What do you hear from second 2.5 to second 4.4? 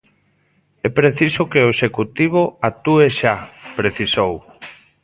actúe xa, precisou.